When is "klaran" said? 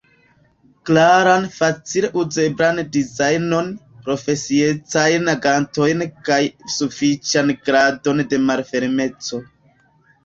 0.89-1.43